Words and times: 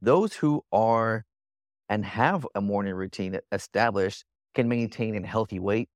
those 0.00 0.34
who 0.34 0.64
are 0.72 1.24
and 1.88 2.04
have 2.04 2.46
a 2.54 2.60
morning 2.60 2.94
routine 2.94 3.38
established 3.52 4.24
can 4.54 4.68
maintain 4.68 5.22
a 5.22 5.26
healthy 5.26 5.58
weight. 5.58 5.88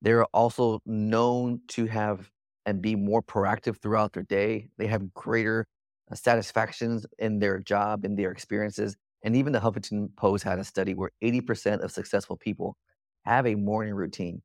They're 0.00 0.24
also 0.26 0.80
known 0.84 1.60
to 1.68 1.86
have 1.86 2.30
and 2.66 2.80
be 2.80 2.94
more 2.94 3.22
proactive 3.22 3.80
throughout 3.80 4.12
their 4.12 4.22
day. 4.22 4.68
They 4.78 4.86
have 4.86 5.12
greater 5.14 5.66
uh, 6.10 6.14
satisfactions 6.14 7.06
in 7.18 7.38
their 7.38 7.58
job, 7.58 8.04
in 8.04 8.16
their 8.16 8.30
experiences. 8.30 8.96
And 9.24 9.36
even 9.36 9.52
the 9.52 9.60
Huffington 9.60 10.14
Post 10.16 10.44
had 10.44 10.58
a 10.58 10.64
study 10.64 10.94
where 10.94 11.10
80% 11.22 11.82
of 11.82 11.92
successful 11.92 12.36
people 12.36 12.76
have 13.24 13.46
a 13.46 13.54
morning 13.54 13.94
routine. 13.94 14.42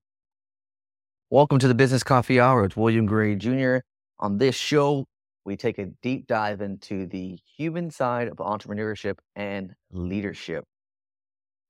Welcome 1.30 1.60
to 1.60 1.68
the 1.68 1.76
Business 1.76 2.04
Coffee 2.04 2.40
Hour 2.40 2.62
with 2.62 2.78
William 2.78 3.08
Garay 3.08 3.36
Jr. 3.36 3.80
On 4.20 4.38
this 4.38 4.56
show, 4.56 5.06
we 5.48 5.56
take 5.56 5.78
a 5.80 5.86
deep 6.02 6.28
dive 6.28 6.60
into 6.60 7.08
the 7.08 7.40
human 7.56 7.90
side 7.90 8.28
of 8.28 8.36
entrepreneurship 8.36 9.18
and 9.34 9.74
leadership. 9.92 10.66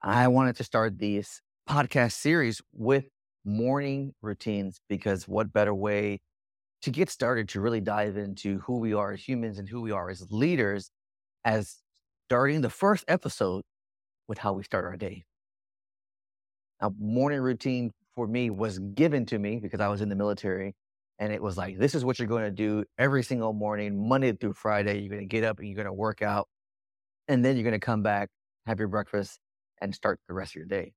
I 0.02 0.28
wanted 0.30 0.56
to 0.56 0.64
start 0.64 0.98
this 0.98 1.42
podcast 1.70 2.14
series 2.14 2.60
with 2.74 3.06
morning 3.46 4.16
routines 4.24 4.80
because 4.90 5.28
what 5.28 5.54
better 5.54 5.76
way 5.76 6.22
to 6.82 6.90
get 6.90 7.12
started 7.12 7.50
to 7.50 7.62
really 7.62 7.80
dive 7.80 8.18
into 8.18 8.58
who 8.62 8.80
we 8.80 8.94
are 8.94 9.14
as 9.14 9.22
humans 9.22 9.60
and 9.60 9.70
who 9.70 9.82
we 9.82 9.92
are 9.92 10.10
as 10.10 10.26
leaders 10.32 10.90
as 11.46 11.76
starting 12.28 12.62
the 12.62 12.72
first 12.72 13.06
episode 13.08 13.62
with 14.28 14.40
how 14.40 14.54
we 14.54 14.64
start 14.64 14.86
our 14.86 14.98
day. 14.98 15.24
Now, 16.82 16.96
morning 16.98 17.42
routine 17.42 17.92
for 18.16 18.26
me 18.26 18.50
was 18.50 18.80
given 18.80 19.28
to 19.28 19.38
me 19.38 19.60
because 19.60 19.82
I 19.82 19.88
was 19.88 20.02
in 20.02 20.10
the 20.10 20.16
military. 20.16 20.74
And 21.20 21.34
it 21.34 21.42
was 21.42 21.58
like, 21.58 21.80
this 21.80 21.96
is 21.96 22.06
what 22.06 22.20
you're 22.20 22.28
going 22.28 22.44
to 22.44 22.52
do 22.52 22.84
every 22.98 23.24
single 23.24 23.54
morning, 23.54 24.08
Monday 24.08 24.34
through 24.34 24.54
Friday. 24.54 25.00
You're 25.00 25.10
going 25.10 25.22
to 25.22 25.26
get 25.26 25.44
up 25.44 25.60
and 25.60 25.68
you're 25.68 25.76
going 25.76 25.86
to 25.88 25.94
work 25.94 26.22
out. 26.22 26.48
And 27.28 27.44
then 27.44 27.56
you're 27.56 27.64
going 27.64 27.74
to 27.74 27.80
come 27.80 28.04
back, 28.04 28.30
have 28.66 28.80
your 28.80 28.88
breakfast, 28.88 29.40
and 29.82 29.94
start 29.94 30.20
the 30.28 30.34
rest 30.34 30.52
of 30.52 30.56
your 30.56 30.66
day. 30.66 30.94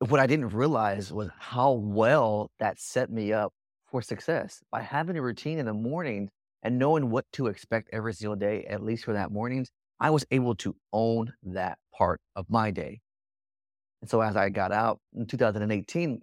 What 0.00 0.20
I 0.20 0.26
didn't 0.26 0.50
realize 0.50 1.12
was 1.12 1.30
how 1.38 1.72
well 1.72 2.50
that 2.60 2.78
set 2.78 3.10
me 3.10 3.32
up 3.32 3.52
for 3.90 4.02
success 4.02 4.60
by 4.70 4.82
having 4.82 5.16
a 5.16 5.22
routine 5.22 5.58
in 5.58 5.66
the 5.66 5.72
morning 5.72 6.28
and 6.62 6.78
knowing 6.78 7.10
what 7.10 7.24
to 7.32 7.46
expect 7.46 7.88
every 7.92 8.12
single 8.12 8.36
day, 8.36 8.64
at 8.68 8.82
least 8.82 9.04
for 9.04 9.14
that 9.14 9.32
morning. 9.32 9.66
I 9.98 10.10
was 10.10 10.24
able 10.30 10.54
to 10.56 10.76
own 10.92 11.32
that 11.42 11.78
part 11.96 12.20
of 12.36 12.48
my 12.48 12.70
day. 12.70 13.00
And 14.00 14.08
so 14.08 14.20
as 14.20 14.36
I 14.36 14.50
got 14.50 14.70
out 14.70 15.00
in 15.16 15.26
2018, 15.26 16.20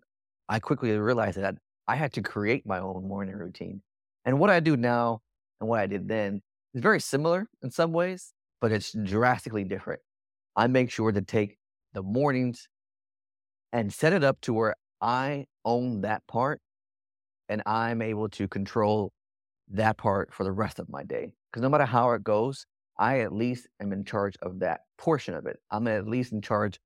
I 0.47 0.59
quickly 0.59 0.91
realized 0.97 1.37
that 1.37 1.55
I 1.87 1.95
had 1.95 2.13
to 2.13 2.21
create 2.21 2.65
my 2.65 2.79
own 2.79 3.07
morning 3.07 3.35
routine. 3.35 3.81
And 4.25 4.39
what 4.39 4.49
I 4.49 4.59
do 4.59 4.75
now 4.75 5.21
and 5.59 5.69
what 5.69 5.79
I 5.79 5.87
did 5.87 6.07
then 6.07 6.41
is 6.73 6.81
very 6.81 6.99
similar 6.99 7.47
in 7.61 7.71
some 7.71 7.93
ways, 7.93 8.33
but 8.59 8.71
it's 8.71 8.91
drastically 8.91 9.63
different. 9.63 10.01
I 10.55 10.67
make 10.67 10.89
sure 10.89 11.11
to 11.11 11.21
take 11.21 11.57
the 11.93 12.01
mornings 12.01 12.67
and 13.71 13.93
set 13.93 14.13
it 14.13 14.23
up 14.23 14.41
to 14.41 14.53
where 14.53 14.75
I 15.01 15.45
own 15.63 16.01
that 16.01 16.25
part 16.27 16.61
and 17.49 17.61
I'm 17.65 18.01
able 18.01 18.29
to 18.29 18.47
control 18.47 19.11
that 19.69 19.97
part 19.97 20.33
for 20.33 20.43
the 20.43 20.51
rest 20.51 20.79
of 20.79 20.89
my 20.89 21.03
day. 21.03 21.33
Because 21.51 21.61
no 21.61 21.69
matter 21.69 21.85
how 21.85 22.11
it 22.11 22.23
goes, 22.23 22.65
I 22.97 23.19
at 23.19 23.33
least 23.33 23.67
am 23.79 23.91
in 23.91 24.05
charge 24.05 24.35
of 24.41 24.59
that 24.59 24.81
portion 24.97 25.33
of 25.35 25.45
it. 25.45 25.59
I'm 25.69 25.87
at 25.87 26.07
least 26.07 26.31
in 26.31 26.41
charge 26.41 26.79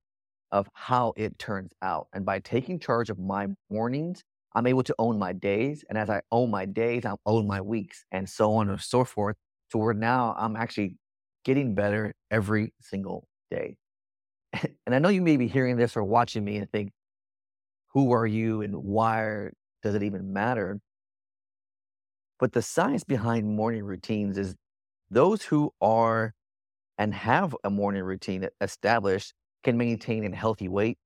of 0.52 0.68
how 0.74 1.14
it 1.16 1.38
turns 1.38 1.72
out. 1.82 2.08
And 2.14 2.26
by 2.26 2.40
taking 2.40 2.80
charge 2.80 3.10
of 3.10 3.20
my 3.20 3.48
mornings, 3.70 4.24
I'm 4.56 4.68
able 4.68 4.84
to 4.84 4.96
own 4.98 5.20
my 5.20 5.34
days. 5.34 5.84
And 5.90 5.98
as 5.98 6.10
I 6.10 6.22
own 6.32 6.50
my 6.50 6.66
days, 6.66 7.06
I 7.06 7.16
own 7.26 7.48
my 7.48 7.62
weeks 7.62 8.06
and 8.12 8.28
so 8.28 8.54
on 8.54 8.70
and 8.70 8.82
so 8.82 9.04
forth. 9.04 9.36
To 9.72 9.78
where 9.78 9.94
now 9.94 10.36
I'm 10.38 10.56
actually 10.56 10.96
getting 11.46 11.76
better 11.76 12.16
every 12.32 12.74
single 12.82 13.28
day. 13.52 13.78
and 14.54 14.96
I 14.96 15.00
know 15.00 15.10
you 15.10 15.22
may 15.22 15.38
be 15.38 15.48
hearing 15.48 15.78
this 15.78 15.96
or 15.96 16.04
watching 16.04 16.44
me 16.44 16.58
and 16.58 16.72
think, 16.72 16.92
who 17.94 18.12
are 18.12 18.26
you 18.26 18.62
and 18.62 18.76
why 18.76 19.50
does 19.84 19.96
it 19.96 20.04
even 20.04 20.34
matter? 20.34 20.80
But 22.40 22.54
the 22.54 22.62
science 22.62 23.04
behind 23.04 23.56
morning 23.56 23.84
routines 23.84 24.38
is 24.38 24.56
those 25.12 25.44
who 25.44 25.72
are 25.82 26.34
and 26.98 27.14
have 27.14 27.56
a 27.64 27.70
morning 27.70 28.04
routine 28.04 28.48
established 28.62 29.34
can 29.64 29.78
maintain 29.78 30.32
a 30.32 30.36
healthy 30.36 30.68
weight. 30.68 30.98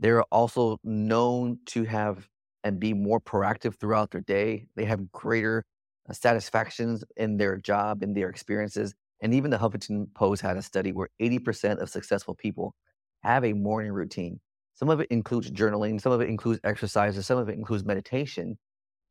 They're 0.00 0.22
also 0.24 0.78
known 0.82 1.58
to 1.66 1.84
have 1.84 2.28
and 2.64 2.80
be 2.80 2.92
more 2.92 3.20
proactive 3.20 3.78
throughout 3.78 4.10
their 4.10 4.20
day. 4.20 4.66
They 4.76 4.84
have 4.84 5.10
greater 5.12 5.64
uh, 6.08 6.12
satisfactions 6.12 7.04
in 7.16 7.36
their 7.36 7.56
job, 7.56 8.02
in 8.02 8.14
their 8.14 8.28
experiences. 8.28 8.94
And 9.20 9.34
even 9.34 9.50
the 9.50 9.58
Huffington 9.58 10.12
Post 10.14 10.42
had 10.42 10.56
a 10.56 10.62
study 10.62 10.92
where 10.92 11.08
80% 11.20 11.80
of 11.80 11.90
successful 11.90 12.34
people 12.34 12.74
have 13.22 13.44
a 13.44 13.52
morning 13.52 13.92
routine. 13.92 14.40
Some 14.74 14.88
of 14.88 15.00
it 15.00 15.08
includes 15.10 15.50
journaling, 15.50 16.00
some 16.00 16.12
of 16.12 16.20
it 16.20 16.28
includes 16.28 16.60
exercises, 16.64 17.26
some 17.26 17.38
of 17.38 17.48
it 17.48 17.54
includes 17.54 17.84
meditation. 17.84 18.58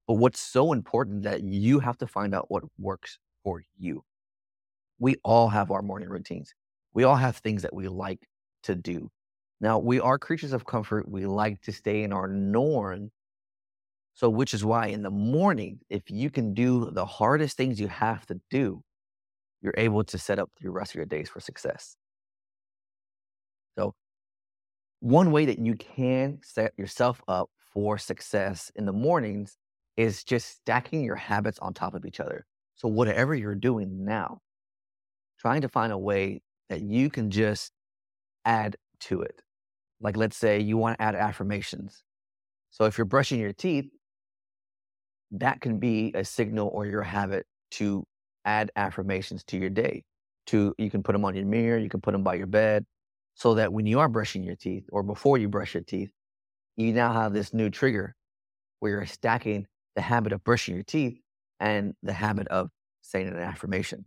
But 0.07 0.15
what's 0.15 0.39
so 0.39 0.73
important 0.73 1.23
that 1.23 1.43
you 1.43 1.79
have 1.79 1.97
to 1.99 2.07
find 2.07 2.35
out 2.35 2.45
what 2.49 2.63
works 2.77 3.19
for 3.43 3.63
you. 3.77 4.03
We 4.99 5.15
all 5.23 5.49
have 5.49 5.71
our 5.71 5.81
morning 5.81 6.09
routines. 6.09 6.53
We 6.93 7.03
all 7.03 7.15
have 7.15 7.37
things 7.37 7.61
that 7.61 7.73
we 7.73 7.87
like 7.87 8.27
to 8.63 8.75
do. 8.75 9.09
Now, 9.59 9.79
we 9.79 9.99
are 9.99 10.17
creatures 10.17 10.53
of 10.53 10.65
comfort. 10.65 11.09
We 11.09 11.25
like 11.25 11.61
to 11.61 11.71
stay 11.71 12.03
in 12.03 12.13
our 12.13 12.27
norm. 12.27 13.11
So, 14.21 14.29
which 14.29 14.53
is 14.53 14.63
why 14.63 14.85
in 14.85 15.01
the 15.01 15.09
morning, 15.09 15.79
if 15.89 16.11
you 16.11 16.29
can 16.29 16.53
do 16.53 16.91
the 16.91 17.07
hardest 17.07 17.57
things 17.57 17.81
you 17.81 17.87
have 17.87 18.23
to 18.27 18.39
do, 18.51 18.83
you're 19.63 19.73
able 19.75 20.03
to 20.03 20.17
set 20.19 20.37
up 20.37 20.51
the 20.61 20.69
rest 20.69 20.91
of 20.91 20.97
your 20.97 21.07
days 21.07 21.27
for 21.27 21.39
success. 21.39 21.95
So, 23.79 23.95
one 24.99 25.31
way 25.31 25.45
that 25.45 25.57
you 25.57 25.73
can 25.73 26.37
set 26.43 26.71
yourself 26.77 27.19
up 27.27 27.49
for 27.73 27.97
success 27.97 28.71
in 28.75 28.85
the 28.85 28.93
mornings 28.93 29.57
is 29.97 30.23
just 30.23 30.55
stacking 30.55 31.03
your 31.03 31.15
habits 31.15 31.57
on 31.57 31.73
top 31.73 31.95
of 31.95 32.05
each 32.05 32.19
other. 32.19 32.45
So, 32.75 32.87
whatever 32.87 33.33
you're 33.33 33.55
doing 33.55 34.05
now, 34.05 34.41
trying 35.39 35.61
to 35.61 35.67
find 35.67 35.91
a 35.91 35.97
way 35.97 36.43
that 36.69 36.81
you 36.81 37.09
can 37.09 37.31
just 37.31 37.71
add 38.45 38.75
to 38.99 39.23
it. 39.23 39.41
Like, 39.99 40.15
let's 40.15 40.37
say 40.37 40.59
you 40.59 40.77
want 40.77 40.99
to 40.99 41.03
add 41.03 41.15
affirmations. 41.15 42.03
So, 42.69 42.85
if 42.85 42.99
you're 42.99 43.05
brushing 43.05 43.39
your 43.39 43.53
teeth, 43.53 43.89
that 45.31 45.61
can 45.61 45.79
be 45.79 46.11
a 46.15 46.23
signal 46.25 46.69
or 46.73 46.85
your 46.85 47.03
habit 47.03 47.45
to 47.71 48.05
add 48.45 48.71
affirmations 48.75 49.43
to 49.45 49.57
your 49.57 49.69
day. 49.69 50.03
To 50.47 50.73
you 50.77 50.89
can 50.89 51.03
put 51.03 51.13
them 51.13 51.23
on 51.23 51.35
your 51.35 51.45
mirror, 51.45 51.77
you 51.77 51.89
can 51.89 52.01
put 52.01 52.11
them 52.11 52.23
by 52.23 52.35
your 52.35 52.47
bed, 52.47 52.85
so 53.35 53.55
that 53.55 53.71
when 53.71 53.85
you 53.85 53.99
are 53.99 54.09
brushing 54.09 54.43
your 54.43 54.55
teeth 54.55 54.85
or 54.91 55.03
before 55.03 55.37
you 55.37 55.47
brush 55.47 55.73
your 55.73 55.83
teeth, 55.83 56.09
you 56.75 56.93
now 56.93 57.13
have 57.13 57.33
this 57.33 57.53
new 57.53 57.69
trigger 57.69 58.15
where 58.79 58.91
you're 58.91 59.05
stacking 59.05 59.67
the 59.95 60.01
habit 60.01 60.33
of 60.33 60.43
brushing 60.43 60.75
your 60.75 60.83
teeth 60.83 61.19
and 61.59 61.93
the 62.01 62.13
habit 62.13 62.47
of 62.47 62.69
saying 63.01 63.27
an 63.27 63.37
affirmation. 63.37 64.05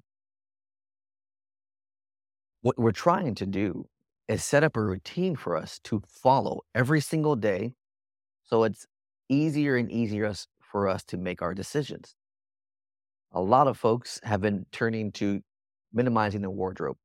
What 2.63 2.79
we're 2.79 2.93
trying 2.93 3.34
to 3.37 3.47
do 3.47 3.87
is 4.29 4.43
set 4.43 4.65
up 4.65 4.77
a 4.77 4.83
routine 4.83 5.37
for 5.37 5.57
us 5.57 5.79
to 5.84 6.03
follow 6.07 6.63
every 6.75 7.01
single 7.01 7.37
day 7.37 7.75
so 8.43 8.65
it's 8.65 8.87
easier 9.29 9.77
and 9.77 9.91
easier 9.91 10.27
for 10.75 10.89
us 10.89 11.05
to 11.05 11.17
make 11.17 11.41
our 11.41 11.55
decisions. 11.55 12.17
A 13.31 13.41
lot 13.41 13.69
of 13.69 13.79
folks 13.79 14.19
have 14.25 14.41
been 14.41 14.67
turning 14.73 15.12
to 15.12 15.41
minimizing 15.93 16.41
their 16.41 16.51
wardrobe. 16.51 16.97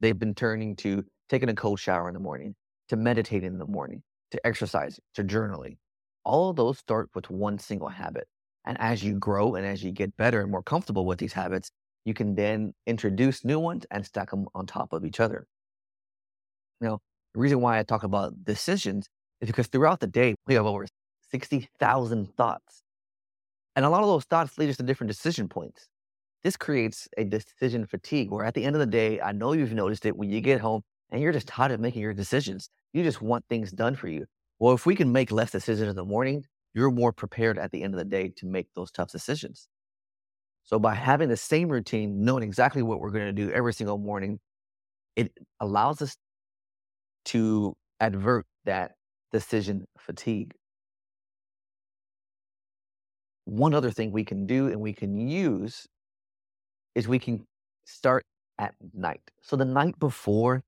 They've 0.00 0.18
been 0.18 0.34
turning 0.34 0.76
to 0.76 1.02
taking 1.30 1.48
a 1.48 1.54
cold 1.54 1.80
shower 1.80 2.08
in 2.08 2.14
the 2.14 2.20
morning, 2.20 2.54
to 2.90 2.96
meditating 2.96 3.46
in 3.46 3.58
the 3.58 3.66
morning, 3.66 4.02
to 4.32 4.46
exercise, 4.46 5.00
to 5.14 5.24
journaling. 5.24 5.78
All 6.26 6.50
of 6.50 6.56
those 6.56 6.78
start 6.78 7.08
with 7.14 7.30
one 7.30 7.58
single 7.58 7.88
habit. 7.88 8.28
And 8.66 8.78
as 8.78 9.02
you 9.02 9.14
grow 9.14 9.54
and 9.54 9.64
as 9.64 9.82
you 9.82 9.90
get 9.90 10.14
better 10.18 10.42
and 10.42 10.50
more 10.50 10.62
comfortable 10.62 11.06
with 11.06 11.18
these 11.18 11.32
habits, 11.32 11.70
you 12.04 12.12
can 12.12 12.34
then 12.34 12.74
introduce 12.86 13.46
new 13.46 13.58
ones 13.58 13.86
and 13.90 14.04
stack 14.04 14.30
them 14.30 14.44
on 14.54 14.66
top 14.66 14.92
of 14.92 15.06
each 15.06 15.20
other. 15.20 15.46
Now, 16.82 16.98
the 17.32 17.40
reason 17.40 17.62
why 17.62 17.78
I 17.78 17.82
talk 17.82 18.02
about 18.02 18.44
decisions 18.44 19.08
is 19.40 19.46
because 19.46 19.68
throughout 19.68 20.00
the 20.00 20.06
day, 20.06 20.34
we 20.46 20.52
have 20.52 20.66
over 20.66 20.84
60,000 21.30 22.36
thoughts. 22.36 22.83
And 23.76 23.84
a 23.84 23.90
lot 23.90 24.02
of 24.02 24.08
those 24.08 24.24
thoughts 24.24 24.56
lead 24.58 24.70
us 24.70 24.76
to 24.76 24.82
different 24.82 25.10
decision 25.10 25.48
points. 25.48 25.88
This 26.42 26.56
creates 26.56 27.08
a 27.16 27.24
decision 27.24 27.86
fatigue 27.86 28.30
where 28.30 28.44
at 28.44 28.54
the 28.54 28.64
end 28.64 28.76
of 28.76 28.80
the 28.80 28.86
day, 28.86 29.20
I 29.20 29.32
know 29.32 29.52
you've 29.52 29.72
noticed 29.72 30.06
it 30.06 30.16
when 30.16 30.30
you 30.30 30.40
get 30.40 30.60
home 30.60 30.82
and 31.10 31.20
you're 31.22 31.32
just 31.32 31.48
tired 31.48 31.72
of 31.72 31.80
making 31.80 32.02
your 32.02 32.14
decisions. 32.14 32.68
You 32.92 33.02
just 33.02 33.22
want 33.22 33.44
things 33.48 33.72
done 33.72 33.96
for 33.96 34.08
you. 34.08 34.26
Well, 34.58 34.74
if 34.74 34.86
we 34.86 34.94
can 34.94 35.12
make 35.12 35.32
less 35.32 35.50
decisions 35.50 35.88
in 35.88 35.96
the 35.96 36.04
morning, 36.04 36.44
you're 36.74 36.90
more 36.90 37.12
prepared 37.12 37.58
at 37.58 37.72
the 37.72 37.82
end 37.82 37.94
of 37.94 37.98
the 37.98 38.04
day 38.04 38.32
to 38.36 38.46
make 38.46 38.68
those 38.74 38.90
tough 38.90 39.10
decisions. 39.10 39.68
So 40.64 40.78
by 40.78 40.94
having 40.94 41.28
the 41.28 41.36
same 41.36 41.68
routine, 41.68 42.24
knowing 42.24 42.42
exactly 42.42 42.82
what 42.82 43.00
we're 43.00 43.10
going 43.10 43.26
to 43.26 43.32
do 43.32 43.50
every 43.50 43.72
single 43.72 43.98
morning, 43.98 44.40
it 45.16 45.32
allows 45.60 46.02
us 46.02 46.16
to 47.26 47.76
advert 48.00 48.46
that 48.64 48.92
decision 49.32 49.86
fatigue. 49.98 50.54
One 53.46 53.74
other 53.74 53.90
thing 53.90 54.12
we 54.12 54.24
can 54.24 54.46
do 54.46 54.68
and 54.68 54.80
we 54.80 54.92
can 54.92 55.16
use 55.16 55.86
is 56.94 57.08
we 57.08 57.18
can 57.18 57.44
start 57.84 58.24
at 58.58 58.74
night. 58.92 59.20
So 59.42 59.56
the 59.56 59.64
night 59.64 59.98
before, 59.98 60.62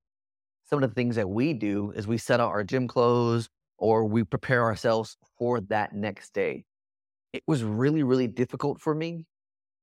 some 0.65 0.83
of 0.83 0.91
the 0.91 0.95
things 0.95 1.17
that 1.17 1.29
we 1.31 1.53
do 1.55 1.93
is 1.93 2.07
we 2.07 2.19
set 2.19 2.41
out 2.41 2.51
our 2.51 2.65
gym 2.65 2.89
clothes 2.89 3.49
or 3.79 4.05
we 4.07 4.25
prepare 4.25 4.65
ourselves 4.65 5.17
for 5.39 5.61
that 5.63 5.95
next 5.95 6.35
day. 6.35 6.65
It 7.33 7.43
was 7.47 7.65
really, 7.65 8.03
really 8.03 8.29
difficult 8.29 8.81
for 8.81 8.95
me 8.95 9.27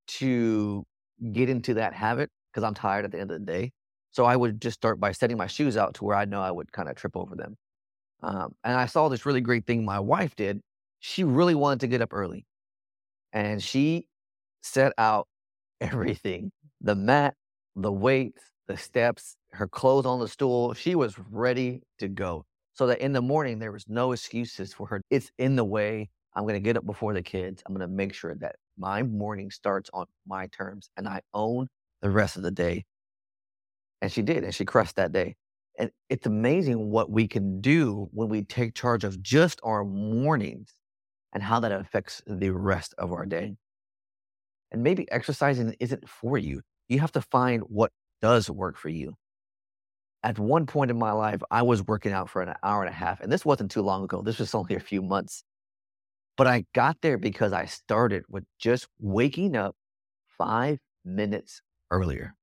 to 0.07 0.86
get 1.34 1.50
into 1.50 1.75
that 1.75 1.94
habit 1.94 2.30
because 2.51 2.63
I'm 2.63 2.74
tired 2.74 3.06
at 3.06 3.12
the 3.12 3.19
end 3.19 3.31
of 3.31 3.40
the 3.40 3.45
day. 3.45 3.72
So 4.12 4.25
I 4.25 4.36
would 4.36 4.62
just 4.62 4.75
start 4.75 5.00
by 5.00 5.12
setting 5.12 5.38
my 5.38 5.48
shoes 5.48 5.78
out 5.78 5.95
to 5.95 6.06
where 6.06 6.18
I 6.18 6.25
know 6.25 6.42
I 6.42 6.51
would 6.51 6.72
kind 6.72 6.90
of 6.90 6.95
trip 6.95 7.18
over 7.18 7.36
them. 7.36 7.56
Um, 8.24 8.56
and 8.63 8.75
I 8.75 8.86
saw 8.88 9.10
this 9.10 9.25
really 9.25 9.42
great 9.42 9.66
thing 9.68 9.86
my 9.86 10.00
wife 10.00 10.36
did. 10.36 10.62
She 11.00 11.24
really 11.24 11.56
wanted 11.56 11.81
to 11.81 11.88
get 11.88 12.01
up 12.01 12.13
early 12.13 12.45
and 13.33 13.62
she 13.62 14.07
set 14.62 14.94
out 14.97 15.27
everything 15.81 16.51
the 16.81 16.95
mat, 16.95 17.35
the 17.75 17.91
weights, 17.91 18.41
the 18.68 18.77
steps, 18.77 19.35
her 19.51 19.68
clothes 19.68 20.06
on 20.06 20.19
the 20.19 20.27
stool. 20.27 20.74
She 20.74 20.95
was 20.95 21.18
ready 21.31 21.81
to 22.00 22.07
go. 22.07 22.45
So 22.74 22.88
that 22.88 23.00
in 23.00 23.13
the 23.13 23.21
morning, 23.21 23.59
there 23.59 23.71
was 23.71 23.85
no 23.88 24.12
excuses 24.12 24.74
for 24.74 24.88
her. 24.88 25.01
It's 25.09 25.31
in 25.38 25.56
the 25.56 25.65
way. 25.65 26.09
I'm 26.35 26.44
going 26.44 26.56
to 26.56 26.59
get 26.59 26.77
up 26.77 26.85
before 26.85 27.13
the 27.13 27.21
kids. 27.21 27.62
I'm 27.65 27.74
going 27.74 27.88
to 27.88 27.94
make 27.94 28.13
sure 28.13 28.35
that 28.35 28.56
my 28.77 29.03
morning 29.03 29.51
starts 29.51 29.89
on 29.94 30.07
my 30.25 30.47
terms 30.47 30.89
and 30.97 31.07
I 31.07 31.21
own 31.33 31.68
the 32.01 32.09
rest 32.09 32.35
of 32.35 32.44
the 32.44 32.51
day. 32.51 32.85
And 34.01 34.12
she 34.12 34.21
did, 34.21 34.44
and 34.44 34.53
she 34.53 34.65
crushed 34.65 34.95
that 34.97 35.12
day. 35.12 35.35
And 35.80 35.91
it's 36.09 36.25
amazing 36.25 36.89
what 36.89 37.09
we 37.09 37.27
can 37.27 37.62
do 37.62 38.09
when 38.12 38.30
we 38.30 38.44
take 38.44 38.75
charge 38.75 39.03
of 39.03 39.21
just 39.21 39.59
our 39.63 39.85
mornings 39.85 40.74
and 41.33 41.44
how 41.44 41.59
that 41.59 41.71
affects 41.71 42.21
the 42.27 42.51
rest 42.51 42.94
of 42.97 43.12
our 43.12 43.25
day. 43.25 43.44
Mm-hmm. 43.44 43.53
And 44.71 44.83
maybe 44.83 45.12
exercising 45.12 45.75
isn't 45.80 46.07
for 46.07 46.38
you. 46.38 46.62
You 46.88 47.00
have 47.00 47.12
to 47.13 47.21
find 47.21 47.63
what 47.63 47.91
does 48.21 48.50
work 48.50 48.77
for 48.77 48.89
you. 48.89 49.15
At 50.24 50.39
one 50.39 50.65
point 50.65 50.89
in 50.89 50.97
my 50.97 51.12
life, 51.12 51.41
I 51.51 51.63
was 51.63 51.85
working 51.85 52.13
out 52.13 52.30
for 52.30 52.41
an 52.41 52.53
hour 52.63 52.81
and 52.81 52.89
a 52.89 52.95
half, 52.95 53.19
and 53.19 53.31
this 53.31 53.45
wasn't 53.45 53.71
too 53.71 53.81
long 53.81 54.06
ago. 54.06 54.21
This 54.21 54.39
was 54.39 54.56
only 54.56 54.75
a 54.75 54.80
few 54.80 55.01
months. 55.01 55.44
But 56.38 56.47
I 56.47 56.65
got 56.74 56.97
there 57.01 57.18
because 57.18 57.51
I 57.51 57.65
started 57.65 58.24
with 58.30 58.45
just 58.57 58.88
waking 59.00 59.56
up 59.56 59.75
five 60.38 60.80
minutes 61.06 61.62
earlier. 61.91 62.35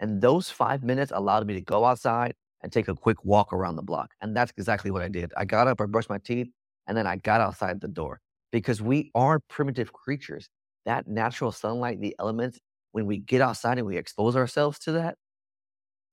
And 0.00 0.20
those 0.20 0.50
five 0.50 0.82
minutes 0.82 1.12
allowed 1.14 1.46
me 1.46 1.54
to 1.54 1.60
go 1.60 1.84
outside 1.84 2.34
and 2.62 2.70
take 2.70 2.88
a 2.88 2.94
quick 2.94 3.24
walk 3.24 3.52
around 3.52 3.76
the 3.76 3.82
block. 3.82 4.10
And 4.20 4.36
that's 4.36 4.52
exactly 4.56 4.90
what 4.90 5.02
I 5.02 5.08
did. 5.08 5.32
I 5.36 5.44
got 5.44 5.68
up, 5.68 5.80
I 5.80 5.86
brushed 5.86 6.10
my 6.10 6.18
teeth, 6.18 6.48
and 6.86 6.96
then 6.96 7.06
I 7.06 7.16
got 7.16 7.40
outside 7.40 7.80
the 7.80 7.88
door 7.88 8.20
because 8.52 8.80
we 8.80 9.10
are 9.14 9.40
primitive 9.48 9.92
creatures. 9.92 10.48
That 10.86 11.06
natural 11.06 11.52
sunlight, 11.52 12.00
the 12.00 12.14
elements, 12.18 12.58
when 12.92 13.06
we 13.06 13.18
get 13.18 13.40
outside 13.40 13.78
and 13.78 13.86
we 13.86 13.96
expose 13.96 14.36
ourselves 14.36 14.78
to 14.80 14.92
that, 14.92 15.16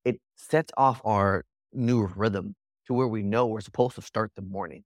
it 0.04 0.20
sets 0.36 0.72
off 0.78 1.02
our 1.06 1.44
new 1.74 2.06
rhythm 2.16 2.56
to 2.88 2.94
where 2.94 3.08
we 3.08 3.24
know 3.24 3.48
we're 3.48 3.62
supposed 3.62 3.96
to 3.96 4.02
start 4.02 4.32
the 4.36 4.42
morning. 4.42 4.84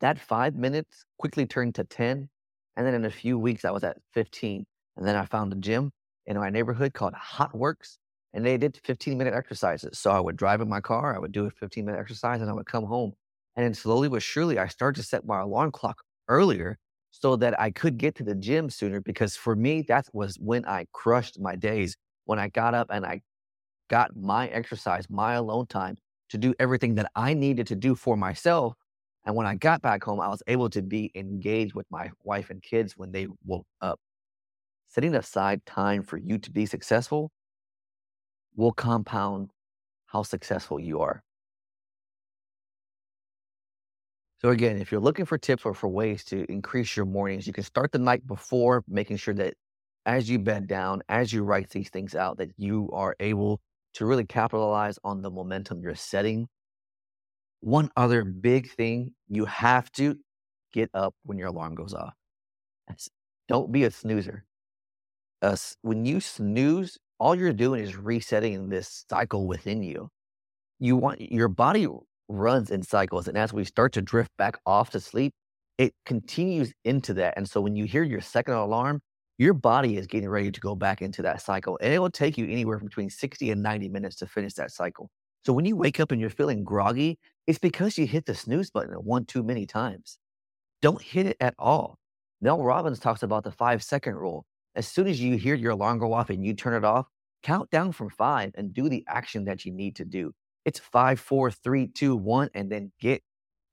That 0.00 0.18
five 0.18 0.54
minutes 0.54 1.04
quickly 1.18 1.46
turned 1.46 1.74
to 1.76 1.84
10. 1.84 2.28
And 2.76 2.86
then 2.86 2.94
in 2.94 3.04
a 3.04 3.10
few 3.10 3.38
weeks, 3.38 3.64
I 3.64 3.70
was 3.70 3.84
at 3.84 3.98
15. 4.14 4.64
And 4.96 5.06
then 5.06 5.14
I 5.14 5.26
found 5.26 5.52
a 5.52 5.56
gym 5.56 5.92
in 6.26 6.36
my 6.36 6.50
neighborhood 6.50 6.94
called 6.94 7.14
HOTWORX. 7.14 7.98
And 8.34 8.44
they 8.44 8.56
did 8.56 8.80
15 8.84 9.18
minute 9.18 9.34
exercises. 9.34 9.98
So 9.98 10.10
I 10.10 10.18
would 10.18 10.36
drive 10.36 10.60
in 10.60 10.68
my 10.68 10.80
car, 10.80 11.14
I 11.14 11.18
would 11.18 11.32
do 11.32 11.46
a 11.46 11.50
15 11.50 11.84
minute 11.84 12.00
exercise, 12.00 12.40
and 12.40 12.50
I 12.50 12.54
would 12.54 12.66
come 12.66 12.84
home. 12.84 13.12
And 13.54 13.64
then 13.64 13.74
slowly 13.74 14.08
but 14.08 14.22
surely, 14.22 14.58
I 14.58 14.66
started 14.68 15.00
to 15.00 15.06
set 15.06 15.26
my 15.26 15.40
alarm 15.40 15.70
clock 15.70 16.02
earlier 16.32 16.78
so 17.10 17.36
that 17.36 17.58
I 17.60 17.70
could 17.70 17.98
get 17.98 18.14
to 18.16 18.24
the 18.24 18.34
gym 18.34 18.70
sooner. 18.70 19.00
Because 19.00 19.36
for 19.36 19.54
me, 19.54 19.82
that 19.88 20.06
was 20.12 20.36
when 20.40 20.64
I 20.64 20.86
crushed 20.92 21.38
my 21.40 21.56
days. 21.56 21.96
When 22.24 22.38
I 22.38 22.48
got 22.48 22.74
up 22.74 22.88
and 22.90 23.04
I 23.04 23.20
got 23.88 24.16
my 24.16 24.48
exercise, 24.48 25.10
my 25.10 25.34
alone 25.34 25.66
time 25.66 25.96
to 26.30 26.38
do 26.38 26.54
everything 26.58 26.94
that 26.94 27.10
I 27.14 27.34
needed 27.34 27.66
to 27.68 27.76
do 27.76 27.94
for 27.94 28.16
myself. 28.16 28.74
And 29.24 29.36
when 29.36 29.46
I 29.46 29.54
got 29.54 29.82
back 29.82 30.02
home, 30.02 30.20
I 30.20 30.28
was 30.28 30.42
able 30.46 30.70
to 30.70 30.82
be 30.82 31.10
engaged 31.14 31.74
with 31.74 31.86
my 31.90 32.10
wife 32.24 32.50
and 32.50 32.62
kids 32.62 32.96
when 32.96 33.12
they 33.12 33.26
woke 33.44 33.66
up. 33.80 34.00
Setting 34.88 35.14
aside 35.14 35.64
time 35.66 36.02
for 36.02 36.16
you 36.16 36.38
to 36.38 36.50
be 36.50 36.66
successful 36.66 37.30
will 38.56 38.72
compound 38.72 39.50
how 40.06 40.22
successful 40.22 40.80
you 40.80 41.00
are. 41.00 41.22
So 44.44 44.50
again, 44.50 44.78
if 44.78 44.90
you're 44.90 45.00
looking 45.00 45.24
for 45.24 45.38
tips 45.38 45.64
or 45.64 45.72
for 45.72 45.88
ways 45.88 46.24
to 46.24 46.44
increase 46.50 46.96
your 46.96 47.06
mornings, 47.06 47.46
you 47.46 47.52
can 47.52 47.62
start 47.62 47.92
the 47.92 47.98
night 47.98 48.26
before, 48.26 48.82
making 48.88 49.18
sure 49.18 49.34
that 49.34 49.54
as 50.04 50.28
you 50.28 50.40
bed 50.40 50.66
down, 50.66 51.02
as 51.08 51.32
you 51.32 51.44
write 51.44 51.70
these 51.70 51.90
things 51.90 52.16
out, 52.16 52.38
that 52.38 52.50
you 52.56 52.90
are 52.92 53.14
able 53.20 53.60
to 53.94 54.04
really 54.04 54.24
capitalize 54.24 54.98
on 55.04 55.22
the 55.22 55.30
momentum 55.30 55.80
you're 55.80 55.94
setting. 55.94 56.48
One 57.60 57.90
other 57.96 58.24
big 58.24 58.68
thing, 58.72 59.12
you 59.28 59.44
have 59.44 59.92
to 59.92 60.18
get 60.72 60.90
up 60.92 61.14
when 61.22 61.38
your 61.38 61.48
alarm 61.48 61.76
goes 61.76 61.94
off. 61.94 62.14
Don't 63.46 63.70
be 63.70 63.84
a 63.84 63.92
snoozer. 63.92 64.44
Uh, 65.40 65.56
when 65.82 66.04
you 66.04 66.18
snooze, 66.20 66.98
all 67.20 67.36
you're 67.36 67.52
doing 67.52 67.84
is 67.84 67.94
resetting 67.94 68.68
this 68.68 69.04
cycle 69.08 69.46
within 69.46 69.84
you. 69.84 70.08
You 70.80 70.96
want 70.96 71.20
your 71.20 71.48
body 71.48 71.86
runs 72.32 72.70
in 72.70 72.82
cycles. 72.82 73.28
And 73.28 73.36
as 73.36 73.52
we 73.52 73.64
start 73.64 73.92
to 73.94 74.02
drift 74.02 74.30
back 74.36 74.58
off 74.66 74.90
to 74.90 75.00
sleep, 75.00 75.32
it 75.78 75.94
continues 76.06 76.72
into 76.84 77.14
that. 77.14 77.34
And 77.36 77.48
so 77.48 77.60
when 77.60 77.76
you 77.76 77.84
hear 77.84 78.02
your 78.02 78.20
second 78.20 78.54
alarm, 78.54 79.00
your 79.38 79.54
body 79.54 79.96
is 79.96 80.06
getting 80.06 80.28
ready 80.28 80.50
to 80.50 80.60
go 80.60 80.74
back 80.74 81.02
into 81.02 81.22
that 81.22 81.42
cycle. 81.42 81.78
And 81.80 81.92
it 81.92 81.98
will 81.98 82.10
take 82.10 82.38
you 82.38 82.44
anywhere 82.44 82.78
between 82.78 83.10
60 83.10 83.50
and 83.50 83.62
90 83.62 83.88
minutes 83.88 84.16
to 84.16 84.26
finish 84.26 84.54
that 84.54 84.70
cycle. 84.70 85.10
So 85.44 85.52
when 85.52 85.64
you 85.64 85.76
wake 85.76 85.98
up 85.98 86.12
and 86.12 86.20
you're 86.20 86.30
feeling 86.30 86.62
groggy, 86.62 87.18
it's 87.46 87.58
because 87.58 87.98
you 87.98 88.06
hit 88.06 88.26
the 88.26 88.34
snooze 88.34 88.70
button 88.70 88.94
one 88.94 89.24
too 89.24 89.42
many 89.42 89.66
times. 89.66 90.18
Don't 90.80 91.02
hit 91.02 91.26
it 91.26 91.36
at 91.40 91.54
all. 91.58 91.98
Mel 92.40 92.62
Robbins 92.62 93.00
talks 93.00 93.22
about 93.22 93.44
the 93.44 93.50
five 93.50 93.82
second 93.82 94.14
rule. 94.14 94.44
As 94.74 94.86
soon 94.86 95.06
as 95.06 95.20
you 95.20 95.36
hear 95.36 95.54
your 95.54 95.72
alarm 95.72 95.98
go 95.98 96.12
off 96.12 96.30
and 96.30 96.44
you 96.44 96.54
turn 96.54 96.74
it 96.74 96.84
off, 96.84 97.06
count 97.42 97.70
down 97.70 97.92
from 97.92 98.10
five 98.10 98.52
and 98.54 98.72
do 98.72 98.88
the 98.88 99.04
action 99.08 99.44
that 99.44 99.64
you 99.64 99.72
need 99.72 99.96
to 99.96 100.04
do. 100.04 100.32
It's 100.64 100.78
five, 100.78 101.20
four, 101.20 101.50
three, 101.50 101.88
two, 101.88 102.16
one, 102.16 102.50
and 102.54 102.70
then 102.70 102.92
get 103.00 103.22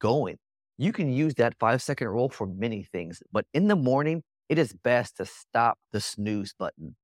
going. 0.00 0.38
You 0.78 0.92
can 0.92 1.12
use 1.12 1.34
that 1.34 1.54
five 1.58 1.82
second 1.82 2.08
rule 2.08 2.28
for 2.30 2.46
many 2.46 2.82
things, 2.82 3.22
but 3.32 3.46
in 3.52 3.68
the 3.68 3.76
morning, 3.76 4.22
it 4.48 4.58
is 4.58 4.72
best 4.72 5.16
to 5.18 5.26
stop 5.26 5.78
the 5.92 6.00
snooze 6.00 6.54
button. 6.58 6.96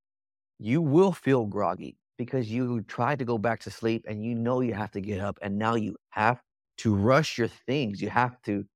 You 0.58 0.82
will 0.82 1.12
feel 1.12 1.46
groggy 1.46 1.96
because 2.18 2.50
you 2.50 2.82
tried 2.82 3.18
to 3.20 3.24
go 3.24 3.38
back 3.38 3.60
to 3.60 3.70
sleep 3.70 4.04
and 4.08 4.24
you 4.24 4.34
know 4.34 4.60
you 4.60 4.74
have 4.74 4.92
to 4.92 5.00
get 5.00 5.20
up, 5.20 5.38
and 5.42 5.58
now 5.58 5.74
you 5.74 5.96
have 6.10 6.40
to 6.78 6.94
rush 6.94 7.38
your 7.38 7.48
things. 7.48 8.00
You 8.02 8.10
have 8.10 8.40
to 8.42 8.66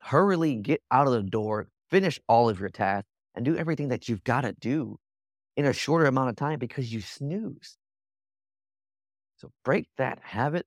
hurriedly 0.00 0.56
get 0.56 0.82
out 0.90 1.06
of 1.06 1.12
the 1.12 1.22
door, 1.22 1.68
finish 1.90 2.20
all 2.28 2.48
of 2.48 2.60
your 2.60 2.68
tasks, 2.68 3.08
and 3.34 3.44
do 3.44 3.56
everything 3.56 3.88
that 3.88 4.08
you've 4.08 4.24
got 4.24 4.42
to 4.42 4.52
do 4.60 4.98
in 5.56 5.66
a 5.66 5.72
shorter 5.72 6.06
amount 6.06 6.30
of 6.30 6.36
time 6.36 6.58
because 6.58 6.92
you 6.92 7.00
snooze. 7.00 7.76
So 9.36 9.50
break 9.64 9.86
that 9.98 10.18
habit 10.22 10.66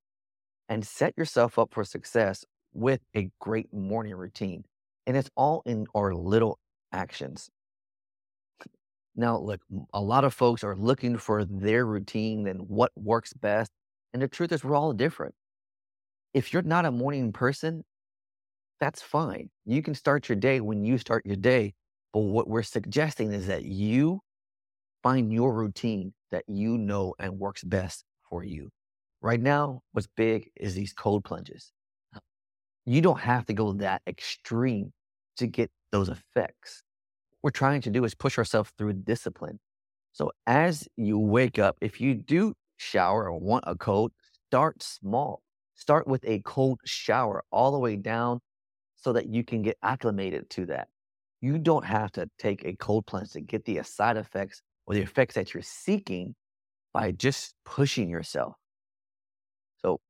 and 0.67 0.85
set 0.85 1.17
yourself 1.17 1.57
up 1.57 1.73
for 1.73 1.83
success 1.83 2.45
with 2.73 3.01
a 3.15 3.29
great 3.39 3.73
morning 3.73 4.15
routine. 4.15 4.63
And 5.07 5.17
it's 5.17 5.29
all 5.35 5.63
in 5.65 5.87
our 5.95 6.13
little 6.13 6.59
actions. 6.91 7.49
Now, 9.15 9.37
look, 9.37 9.61
a 9.93 9.99
lot 9.99 10.23
of 10.23 10.33
folks 10.33 10.63
are 10.63 10.75
looking 10.75 11.17
for 11.17 11.43
their 11.43 11.85
routine 11.85 12.47
and 12.47 12.69
what 12.69 12.91
works 12.95 13.33
best. 13.33 13.71
And 14.13 14.21
the 14.21 14.27
truth 14.27 14.51
is, 14.51 14.63
we're 14.63 14.75
all 14.75 14.93
different. 14.93 15.33
If 16.33 16.53
you're 16.53 16.61
not 16.61 16.85
a 16.85 16.91
morning 16.91 17.33
person, 17.33 17.83
that's 18.79 19.01
fine. 19.01 19.49
You 19.65 19.81
can 19.81 19.95
start 19.95 20.29
your 20.29 20.35
day 20.35 20.61
when 20.61 20.83
you 20.85 20.97
start 20.97 21.25
your 21.25 21.35
day. 21.35 21.73
But 22.13 22.21
what 22.21 22.47
we're 22.47 22.63
suggesting 22.63 23.33
is 23.33 23.47
that 23.47 23.63
you 23.63 24.21
find 25.03 25.33
your 25.33 25.53
routine 25.53 26.13
that 26.31 26.43
you 26.47 26.77
know 26.77 27.15
and 27.19 27.39
works 27.39 27.63
best 27.63 28.05
for 28.29 28.43
you. 28.43 28.69
Right 29.21 29.41
now, 29.41 29.81
what's 29.91 30.07
big 30.15 30.49
is 30.55 30.75
these 30.75 30.93
cold 30.93 31.23
plunges. 31.25 31.71
You 32.85 33.01
don't 33.01 33.19
have 33.19 33.45
to 33.47 33.53
go 33.53 33.73
that 33.73 34.01
extreme 34.07 34.93
to 35.37 35.47
get 35.47 35.69
those 35.91 36.09
effects. 36.09 36.83
What 37.41 37.49
we're 37.49 37.51
trying 37.51 37.81
to 37.81 37.89
do 37.89 38.03
is 38.05 38.15
push 38.15 38.37
ourselves 38.37 38.71
through 38.77 38.93
discipline. 38.93 39.59
So 40.13 40.31
as 40.47 40.87
you 40.97 41.19
wake 41.19 41.59
up, 41.59 41.77
if 41.81 42.01
you 42.01 42.15
do 42.15 42.53
shower 42.77 43.29
or 43.29 43.39
want 43.39 43.65
a 43.67 43.75
cold, 43.75 44.11
start 44.47 44.81
small. 44.81 45.41
Start 45.75 46.07
with 46.07 46.23
a 46.25 46.39
cold 46.39 46.79
shower 46.85 47.43
all 47.51 47.71
the 47.71 47.79
way 47.79 47.95
down 47.95 48.39
so 48.95 49.13
that 49.13 49.29
you 49.29 49.43
can 49.43 49.61
get 49.61 49.77
acclimated 49.83 50.49
to 50.51 50.65
that. 50.65 50.87
You 51.41 51.57
don't 51.57 51.85
have 51.85 52.11
to 52.13 52.29
take 52.37 52.65
a 52.65 52.75
cold 52.75 53.05
plunge 53.05 53.31
to 53.31 53.41
get 53.41 53.63
the 53.63 53.81
side 53.83 54.17
effects 54.17 54.61
or 54.85 54.95
the 54.95 55.01
effects 55.01 55.35
that 55.35 55.53
you're 55.53 55.63
seeking 55.63 56.35
by 56.99 57.11
just 57.11 57.55
pushing 57.63 58.09
yourself. 58.09 58.55
So, 59.77 60.01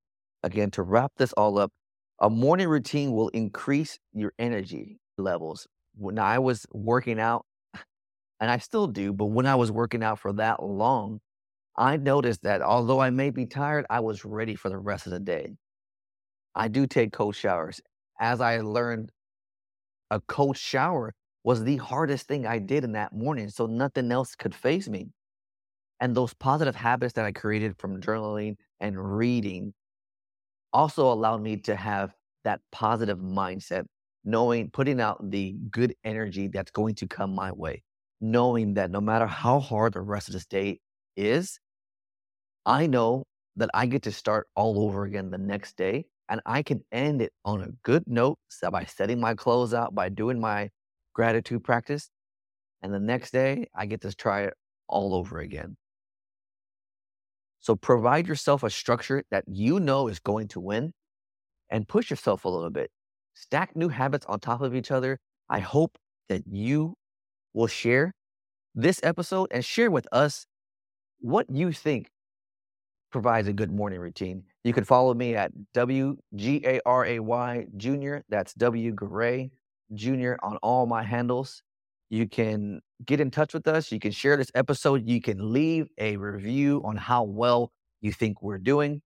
again, 0.41 0.71
to 0.71 0.81
wrap 0.81 1.11
this 1.17 1.33
all 1.33 1.59
up, 1.59 1.71
a 2.19 2.31
morning 2.31 2.67
routine 2.67 3.11
will 3.11 3.27
increase 3.27 3.99
your 4.11 4.33
energy 4.39 4.97
levels. 5.15 5.67
When 5.95 6.17
I 6.17 6.39
was 6.39 6.65
working 6.73 7.19
out, 7.19 7.45
and 8.39 8.49
I 8.49 8.57
still 8.57 8.87
do, 8.87 9.13
but 9.13 9.27
when 9.27 9.45
I 9.45 9.53
was 9.53 9.71
working 9.71 10.01
out 10.01 10.17
for 10.17 10.33
that 10.33 10.63
long, 10.63 11.19
I 11.77 11.97
noticed 11.97 12.41
that 12.41 12.63
although 12.63 12.99
I 12.99 13.11
may 13.11 13.29
be 13.29 13.45
tired, 13.45 13.85
I 13.91 13.99
was 13.99 14.25
ready 14.25 14.55
for 14.55 14.69
the 14.69 14.79
rest 14.79 15.05
of 15.05 15.11
the 15.11 15.19
day. 15.19 15.57
I 16.55 16.69
do 16.69 16.87
take 16.87 17.11
cold 17.13 17.35
showers. 17.35 17.81
As 18.19 18.41
I 18.41 18.61
learned, 18.61 19.11
a 20.09 20.21
cold 20.21 20.57
shower 20.57 21.13
was 21.43 21.63
the 21.63 21.77
hardest 21.77 22.27
thing 22.27 22.47
I 22.47 22.57
did 22.57 22.83
in 22.83 22.93
that 22.93 23.13
morning, 23.13 23.49
so 23.49 23.67
nothing 23.67 24.11
else 24.11 24.33
could 24.33 24.55
phase 24.55 24.89
me. 24.89 25.09
And 25.99 26.15
those 26.15 26.33
positive 26.33 26.75
habits 26.75 27.13
that 27.13 27.25
I 27.25 27.31
created 27.31 27.77
from 27.77 28.01
journaling 28.01 28.55
and 28.79 29.17
reading 29.17 29.73
also 30.71 31.11
allowed 31.11 31.41
me 31.41 31.57
to 31.57 31.75
have 31.75 32.13
that 32.43 32.61
positive 32.71 33.19
mindset, 33.19 33.85
knowing 34.23 34.69
putting 34.69 35.01
out 35.01 35.29
the 35.29 35.55
good 35.69 35.93
energy 36.03 36.47
that's 36.47 36.71
going 36.71 36.95
to 36.95 37.07
come 37.07 37.35
my 37.35 37.51
way, 37.51 37.83
knowing 38.21 38.75
that 38.75 38.91
no 38.91 39.01
matter 39.01 39.27
how 39.27 39.59
hard 39.59 39.93
the 39.93 40.01
rest 40.01 40.29
of 40.29 40.33
this 40.33 40.45
day 40.45 40.79
is, 41.17 41.59
I 42.65 42.87
know 42.87 43.25
that 43.57 43.69
I 43.73 43.85
get 43.87 44.03
to 44.03 44.11
start 44.11 44.47
all 44.55 44.83
over 44.83 45.03
again 45.03 45.31
the 45.31 45.37
next 45.37 45.75
day 45.75 46.05
and 46.29 46.39
I 46.45 46.61
can 46.61 46.83
end 46.91 47.21
it 47.21 47.33
on 47.43 47.61
a 47.61 47.69
good 47.83 48.03
note 48.07 48.37
so 48.47 48.69
by 48.69 48.85
setting 48.85 49.19
my 49.19 49.33
clothes 49.33 49.73
out, 49.73 49.95
by 49.95 50.09
doing 50.09 50.39
my 50.39 50.69
gratitude 51.13 51.63
practice. 51.63 52.09
And 52.81 52.93
the 52.93 52.99
next 52.99 53.31
day, 53.31 53.67
I 53.75 53.87
get 53.87 54.01
to 54.01 54.15
try 54.15 54.43
it 54.43 54.53
all 54.87 55.13
over 55.15 55.39
again. 55.39 55.75
So 57.69 57.75
provide 57.75 58.27
yourself 58.27 58.63
a 58.63 58.69
structure 58.71 59.23
that 59.29 59.43
you 59.47 59.79
know 59.79 60.07
is 60.07 60.17
going 60.17 60.47
to 60.47 60.59
win 60.59 60.91
and 61.69 61.87
push 61.87 62.09
yourself 62.09 62.45
a 62.45 62.49
little 62.49 62.71
bit. 62.71 62.89
Stack 63.35 63.75
new 63.75 63.89
habits 63.89 64.25
on 64.25 64.39
top 64.39 64.61
of 64.61 64.73
each 64.73 64.89
other. 64.89 65.19
I 65.51 65.59
hope 65.59 65.95
that 66.29 66.41
you 66.47 66.95
will 67.53 67.67
share 67.67 68.15
this 68.73 68.99
episode 69.03 69.49
and 69.51 69.63
share 69.63 69.91
with 69.91 70.07
us 70.11 70.47
what 71.19 71.45
you 71.47 71.71
think 71.71 72.09
provides 73.11 73.47
a 73.47 73.53
good 73.53 73.71
morning 73.71 73.99
routine. 73.99 74.45
You 74.63 74.73
can 74.73 74.83
follow 74.83 75.13
me 75.13 75.35
at 75.35 75.51
W 75.75 76.17
G 76.35 76.63
A 76.65 76.79
R 76.87 77.05
A 77.05 77.19
Y 77.19 77.67
Junior. 77.77 78.23
That's 78.29 78.55
W 78.55 78.93
Garay 78.93 79.51
Junior 79.93 80.39
on 80.41 80.57
all 80.63 80.87
my 80.87 81.03
handles. 81.03 81.61
You 82.09 82.27
can 82.27 82.81
get 83.05 83.19
in 83.19 83.31
touch 83.31 83.53
with 83.53 83.67
us. 83.67 83.91
You 83.91 83.99
can 83.99 84.11
share 84.11 84.35
this 84.35 84.51
episode. 84.55 85.07
You 85.07 85.21
can 85.21 85.53
leave 85.53 85.87
a 85.97 86.17
review 86.17 86.81
on 86.83 86.97
how 86.97 87.23
well 87.23 87.71
you 88.01 88.11
think 88.11 88.41
we're 88.41 88.57
doing. 88.57 89.01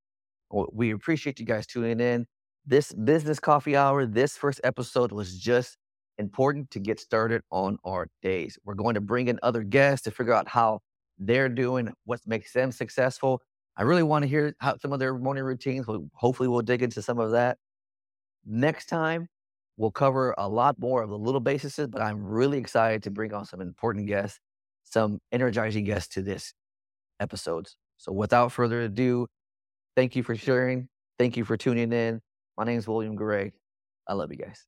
We 0.72 0.92
appreciate 0.92 1.40
you 1.40 1.46
guys 1.46 1.68
tuning 1.68 2.00
in. 2.00 2.26
This 2.66 2.94
business 2.94 3.40
coffee 3.40 3.76
hour, 3.76 4.06
this 4.06 4.38
first 4.38 4.62
episode 4.64 5.12
was 5.12 5.38
just 5.38 5.78
important 6.18 6.72
to 6.72 6.80
get 6.80 7.00
started 7.00 7.42
on 7.52 7.78
our 7.84 8.08
days. 8.22 8.58
We're 8.64 8.76
going 8.76 8.94
to 8.94 9.02
bring 9.02 9.28
in 9.28 9.40
other 9.44 9.64
guests 9.64 10.04
to 10.06 10.12
figure 10.12 10.34
out 10.34 10.48
how 10.48 10.80
they're 11.18 11.50
doing, 11.50 11.92
what 12.06 12.22
makes 12.26 12.54
them 12.54 12.72
successful. 12.72 13.42
I 13.76 13.84
really 13.84 14.04
want 14.04 14.24
to 14.24 14.30
hear 14.30 14.56
how 14.60 14.78
some 14.78 14.94
of 14.94 15.00
their 15.00 15.18
morning 15.18 15.44
routines. 15.44 15.88
Hopefully, 16.14 16.48
we'll 16.48 16.62
dig 16.62 16.84
into 16.84 17.02
some 17.02 17.20
of 17.20 17.32
that. 17.32 17.58
Next 18.46 18.86
time, 18.86 19.28
we'll 19.78 19.92
cover 19.92 20.34
a 20.38 20.48
lot 20.48 20.80
more 20.80 21.02
of 21.04 21.10
the 21.10 21.18
little 21.18 21.40
bases, 21.40 21.88
but 21.90 22.02
I'm 22.02 22.24
really 22.24 22.58
excited 22.60 23.04
to 23.04 23.12
bring 23.12 23.34
on 23.34 23.46
some 23.46 23.62
important 23.62 24.08
guests, 24.08 24.40
some 24.84 25.20
energizing 25.32 25.86
guests 25.86 26.14
to 26.16 26.22
this 26.22 26.54
episodes. 27.20 27.76
So, 27.98 28.12
without 28.12 28.52
further 28.52 28.82
ado, 28.82 29.28
thank 29.96 30.16
you 30.16 30.24
for 30.24 30.36
sharing. 30.36 30.90
Thank 31.20 31.38
you 31.38 31.46
for 31.46 31.58
tuning 31.58 31.94
in. 31.94 32.22
My 32.58 32.66
name 32.66 32.80
is 32.80 32.88
William 32.88 33.18
Garay. 33.18 33.54
I 34.08 34.14
love 34.14 34.32
you 34.32 34.38
guys. 34.38 34.66